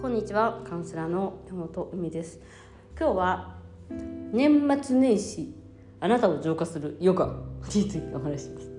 [0.00, 2.40] こんにちはカウンセラーの山本海です。
[2.98, 3.56] 今日は
[4.32, 5.54] 年末年始
[6.00, 7.26] あなたを浄化するヨガ
[7.74, 8.70] についてお話します。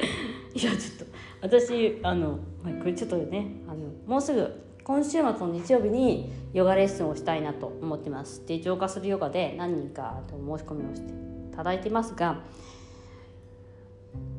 [0.56, 1.12] いやちょっと
[1.42, 2.38] 私あの
[2.80, 4.50] これちょっとねあのもうすぐ
[4.82, 8.46] 今週末の日曜日にヨガレッスンをしたいなと思ってます。
[8.46, 12.40] で浄化するヨガで何人かと申し込みをしていただいてますが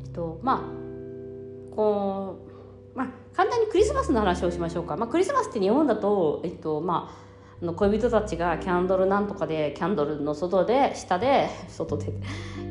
[0.04, 2.53] えっとまあこう
[3.34, 7.24] 簡単にクリスマスの話をしましょうか、まあ、クリスマスって日本だとえっとまあ
[7.62, 12.14] あの恋人たちがキャンドルなんとかでキャンドルの外で下で 外で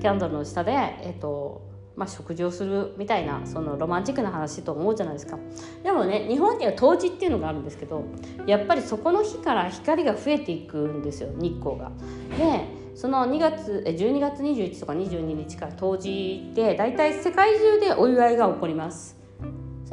[0.01, 5.39] キャンドルの下でえっとまあ、食事をするみたいなそのロマンチックな話と思うじゃないですか
[5.83, 8.03] でもね日本には冬至っていうのがあるんですけど
[8.47, 11.92] やっぱりそこの日から光が増えていくんですよ日光が。
[12.39, 19.22] でその2月12月21とか22日から冬至で大体世界中でお祝いが起こります。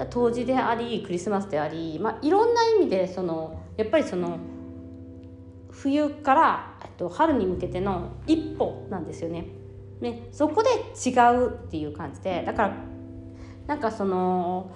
[0.07, 4.37] 冬至でありクリスマスであり、まあ、いろんな意味でそのやっぱりその
[5.71, 9.47] 冬からえっと春に向けての一歩なんですよね。
[10.01, 12.73] ね、そこで違うっていう感じでだから
[13.67, 14.71] なんかその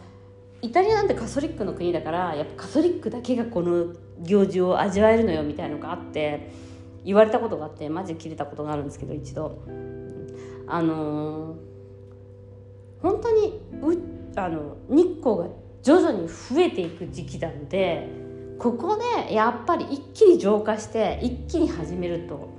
[0.61, 6.51] イタリアなんてカソリックの国だからやっぱカソリックだけがこの行事を味わえるのよみたいのがあって
[7.05, 9.63] 言われたことがあってマジ切れたことがあるんですけど一度
[10.67, 11.55] あのー、
[13.01, 13.61] 本当に
[14.35, 15.47] あの日光が
[15.81, 18.07] 徐々に増えていく時期なので
[18.57, 22.51] ここでやっぱり一気に浄化して一気に始めると。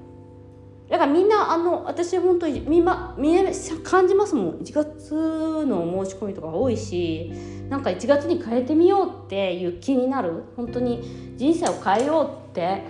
[0.91, 4.51] だからみんなあの私本当に見,、ま、見え感じますもん。
[4.59, 7.33] 1月の申し込みとか多いし
[7.71, 10.45] なんか1月に変えてみようっていう気になる。
[10.57, 12.83] 本当に人生を変えようって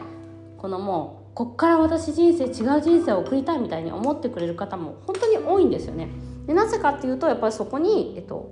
[0.59, 6.09] このもうこっから私人生違う人生を送りたいみたいに思ってくれる方も本当に多いんですよね。
[6.47, 8.51] でなぜかっていうとやっぱりそこに、えっと、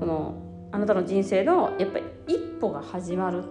[0.00, 0.34] その
[0.72, 3.44] あなたの人生のやっぱり一歩が始まる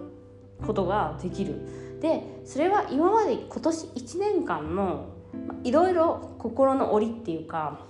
[0.66, 1.54] ことができる。
[2.00, 5.06] でそれは今まで今年1年間の
[5.62, 7.80] いろいろ心の折っていうか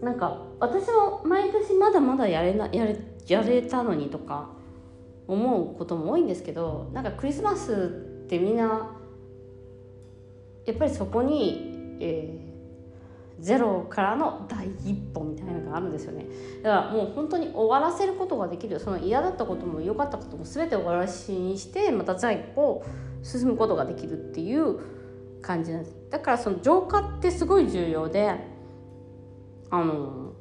[0.00, 4.50] なんか私も毎年まだまだやれなやれやれたのにとか
[5.26, 8.96] 思うことも多いんですけどなんかクリスマスってみんな
[10.64, 12.49] やっぱりそこに、え
[13.40, 16.26] ゼロからの第一歩みたいなのがあるんですよね。
[16.62, 18.78] だからもう本当に終わらせることができる。
[18.78, 22.84] その嫌だったことも良かったことも全て終わらしにしてまた第一歩
[23.22, 24.78] 進むことができるっていう
[25.40, 25.96] 感じなんです。
[26.10, 28.34] だからその浄化ってすごい重要で
[29.70, 30.32] あの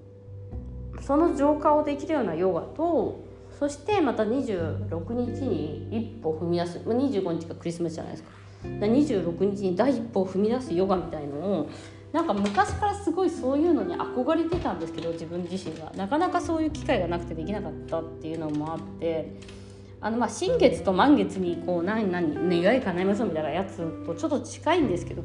[1.02, 3.24] その浄化をできるようなヨガと
[3.58, 6.81] そしてまた26日に一歩踏み出す。
[6.86, 8.30] まあ25日がクリスマスじゃないですか。
[8.64, 11.70] 26日に第一歩を踏み出すヨガみたいのを
[12.12, 19.59] なんか昔からすごいそういうのに憧れてたんですけど自分自身がなかなかそういう機会がなくてできなかったっていうのもあって。
[20.02, 22.34] あのまあ新月と満月にこう何何
[22.64, 25.24] 願い叶えましょうみたいなやつとちょっと近いんですけど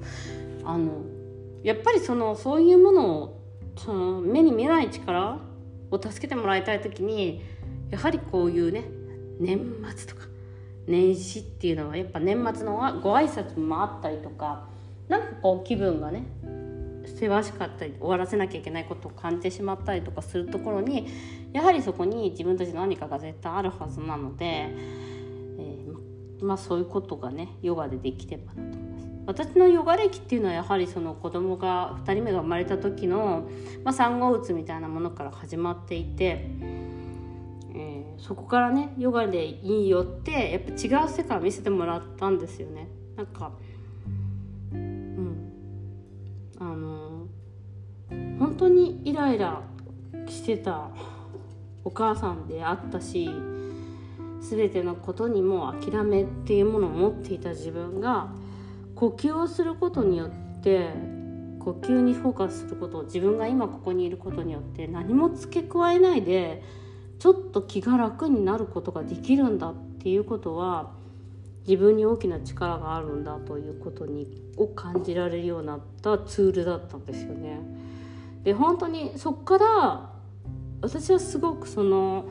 [0.65, 1.03] あの
[1.63, 3.41] やっぱりそのそういうものを
[3.77, 5.39] その目に見えない力
[5.91, 7.43] を助けてもらいたい時に
[7.91, 8.85] やはりこういうね
[9.39, 9.61] 年
[9.97, 10.27] 末とか
[10.87, 14.69] 年始っていうのはやっぱ年末のご挨拶もあったりとか
[15.09, 16.25] なんかこう気分がね
[17.07, 21.09] せわしかったり終わらせなきゃいけないことを感じてしまったりとかするところに
[21.53, 29.05] やはりそこに自分たちの何かが絶対あるはずなので、えー、まあそういうことがねヨガでできてばなと思います。
[29.27, 33.49] 私のヨガ歴っていうのはやはりその子供が2人目が生まれた時の、
[33.83, 36.51] まあ、産後うつみたいなものから始まっていて、
[37.75, 42.89] えー、そこからねヨガでいいよってやっぱ違う世界を見せてもらったんですよね。
[43.17, 43.53] なんか
[48.55, 49.63] 本当にイライラ
[50.29, 50.89] してた
[51.85, 53.29] お母さんであったし
[54.49, 58.29] 全てのことにも諦めっていうものを持っていた自分が
[58.95, 60.91] 呼吸をすることによって
[61.59, 66.63] 呼吸にフォーカスすることを自分が今ここにいることによって何も付け加えないで
[67.19, 70.93] ちょっと気が楽になることができるんだっていうことは
[71.67, 77.59] 自分に大きな力があるんだということにを感じられるようになったツールだったんですよね。
[78.45, 80.11] で本当にそっから
[80.83, 82.27] 私はすごくその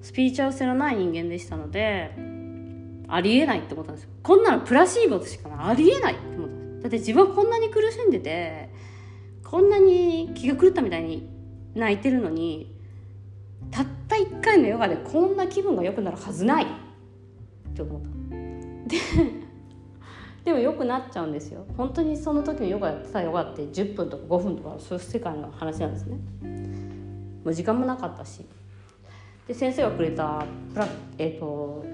[0.00, 2.14] スピリチュアル性のない人間でしたので
[3.08, 4.10] ありえないって思ったんですよ。
[4.22, 5.58] こんなのプラシーボしかない。
[5.70, 8.70] ありえないって思ったんですだって自分はこんなに苦しんでて
[9.44, 11.28] こんなに気が狂ったみたいに
[11.74, 12.74] 泣いてるのに
[13.70, 16.66] たった1回のヨガでこんな気分が良くなるはずないっ
[17.74, 18.08] て思った。
[18.88, 19.41] で
[20.44, 21.64] でも良くなっちゃうんですよ。
[21.76, 26.16] 本当にその時のヨガやってたヨガって10分とか5分とかそういう世界の話なんですね。
[27.44, 28.44] もう時間もなかったし。
[29.46, 31.84] で先生がくれたプラ、えーと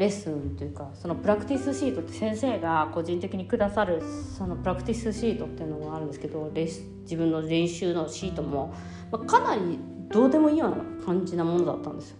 [0.00, 4.02] レッスンというかそのプラクティスシートって先生が個人的にくださる
[4.36, 8.72] そのプラクティスシートっていうのがあるんですけどレス自分の練習のシートも、
[9.12, 9.78] まあ、かなり
[10.10, 12.16] どうでもいいような感じなものだったんですよ。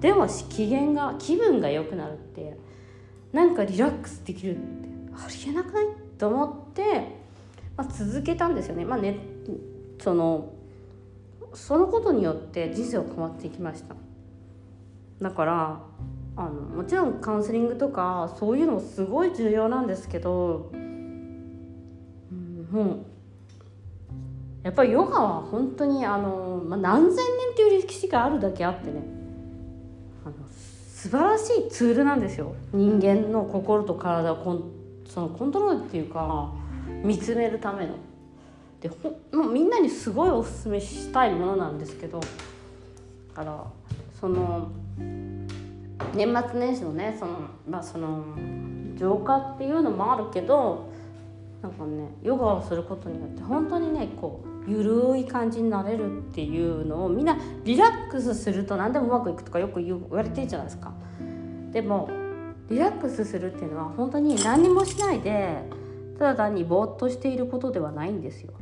[0.00, 2.56] でも機嫌が気分が良くなるって
[3.32, 5.86] なんかリラックスできるってありえなくない？
[6.18, 7.16] と思って、
[7.76, 8.84] まあ、続けたんですよね。
[8.84, 9.18] まあね
[10.00, 10.52] その
[11.54, 13.94] そのことによって人生は変わっていきました。
[15.20, 15.80] だから
[16.36, 22.98] あのもちろんカウンセリングとかそういうのもすごい重要なんですけど、うん、もう
[24.62, 29.15] やっぱりヨガは本当にあの、まあ、何千年っていう歴史があるだけあってね。
[31.06, 34.72] 素晴らしいツールなんですよ人間の心と体をコン
[35.06, 36.52] そのコントロールっていうか
[37.04, 37.94] 見つめるための。
[38.80, 42.26] でほもうみんなにすごいおすすめしたいものなんですけどだ
[43.36, 43.64] から
[44.20, 44.68] その
[44.98, 47.32] 年末年始のねその
[47.68, 48.24] まあその
[48.96, 50.90] 浄化っていうのもあるけど
[51.62, 60.92] なんかねヨガをすることによって本当にねこうゆるい感じになれるっていうのをみんなリラックスすると何でもうまくいくとかよく言われてるじゃないですか。
[61.72, 62.08] でも
[62.68, 65.62] リラックスするっていうのは本当に何もしないで
[66.18, 68.52] ただ単にぼーっとしていることではないんですよ。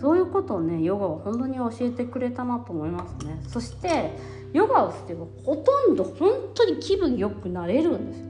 [0.00, 3.40] そういうことをねヨガは本当に教えてくれたなと思いますね。
[3.48, 4.16] そして
[4.52, 8.26] ヨガをしてもほとんど本当に気分良くなれるんですよ。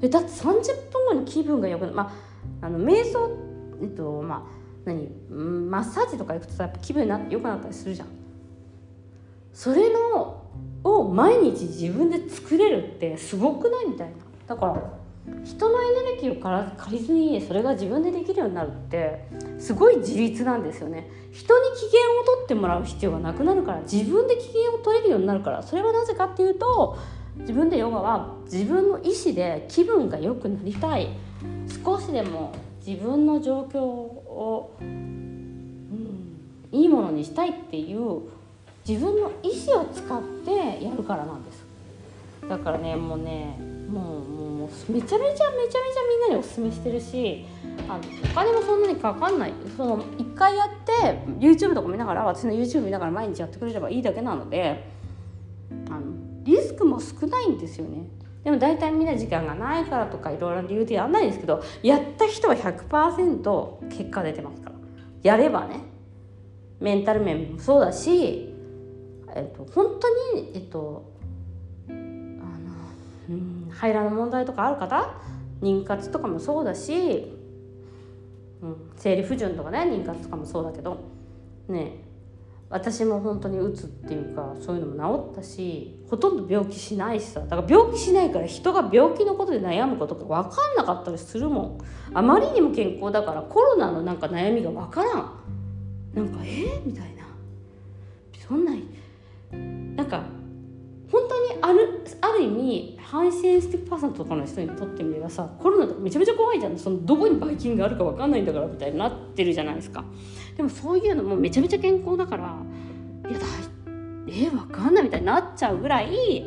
[0.00, 0.44] でだって30
[0.92, 2.12] 分後に気分が良くなるま
[2.62, 3.30] ああの瞑想
[3.82, 4.57] えっとまあ
[4.88, 5.08] 何？
[5.70, 8.08] マッサージとか行くとさやっぱ気分な良くなったりするじゃん。
[9.52, 10.44] それの
[10.84, 14.14] を毎日自分で作れるってすごくないみたいな。
[14.46, 14.98] だから
[15.44, 26.98] 人のエネルギーを借りずにそれが自分でできるようになるってすごい自立なんですよね人に機嫌を取ってもらう必要がなくなるから自分で機嫌を取れるようになるからそれはなぜかっていうと
[27.36, 31.10] 自分でヨガは自分の意思で気分が良くなりたい
[31.84, 32.54] 少しでも
[32.84, 36.38] 自分の状況を、をうん、
[36.70, 38.22] いいものにしたいっていう
[38.86, 41.66] 自分の意思を使ってやるからなんです。
[42.48, 43.58] だからねもうね
[43.90, 47.44] もうもうめちゃめちゃめちゃめちゃみんなにおすすめしてるし
[47.88, 49.52] あのお金もそんなにかかんない。
[49.76, 54.84] その1回やって YouTube とか見ながら私の YouTube 見ながら毎日やってくれればいいだけなので
[55.90, 56.00] あの
[56.44, 58.06] リスクも少ないんですよね。
[58.44, 64.78] でも大体みんな時間がないからとかいろいろな理由でやんないですけどやった人は100%結果出てますから。
[65.22, 65.80] やればね
[66.80, 68.54] メンタル面もそうだし、
[69.34, 71.12] えっと、本当に、えっと、
[71.88, 71.98] あの
[73.30, 75.14] うん排卵の問題とかある方
[75.60, 77.32] 妊活とかもそうだし、
[78.62, 81.00] うん、生理不順とかね妊活とかもそうだけど
[81.68, 82.07] ね
[82.70, 87.40] 私も本当にうつっていうかそういうのも治ったしほとんど病気しないしさ。
[87.40, 91.78] だから病気しないから人が病気のことで悩むことか分かんなかったりするもん。
[92.12, 95.32] あまりにも健康だからコロナのなんか悩みが分からん。
[96.14, 97.26] なんかえー、みたいな。
[98.46, 98.72] そんな
[99.52, 100.22] なんか
[101.60, 106.78] あるある意味 high sensitive person とかの人にとってみればさコロナとかめちゃめちゃ怖いじゃん。
[106.78, 110.04] そのどこにばい菌があるか分かんないんだからみたいになってるじゃないですか。
[110.56, 112.56] でもそういうのもめちゃめちゃ健康だから
[113.28, 113.46] いやだ
[114.26, 116.44] えー、分かんないみたいになっちゃうぐらい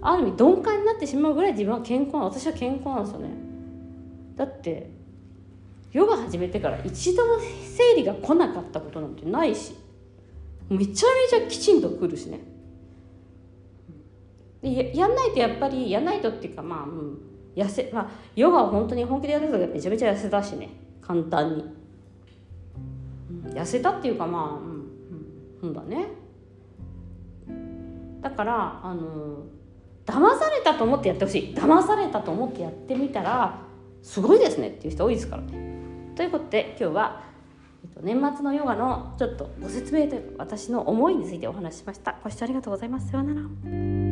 [0.00, 3.28] ある意味鈍感になってしまうぐらい自分は健康私は健康なんですよね。
[4.36, 4.90] だって
[5.92, 7.34] ヨガ始めてから一度も
[7.76, 9.74] 生理が来なかったことなんてないし
[10.68, 12.55] めちゃめちゃきちんと来るしね。
[14.74, 17.18] でやんないとやっぱりやんないとっていうかまあ、うん、
[17.54, 20.70] 痩せまあヨガは本当に本気でやるとめちゃめちゃ痩せたしね。
[21.00, 21.64] 簡単に、
[23.44, 26.08] うん、痩せたっていうかまあうん、うん、だね。
[28.20, 29.44] だからあの
[30.04, 31.54] 騙されたと思ってやってほしい。
[31.54, 33.60] 騙されたと思ってやってみたら
[34.02, 36.12] すごいですねっていう人多いですからね。
[36.16, 37.22] ということで今日は
[38.02, 42.16] 年末のヨガのちょっとご説明というか私の思いについてお話ししました。
[42.22, 43.10] ご視聴ありがとうございます。
[43.10, 44.05] さようなら。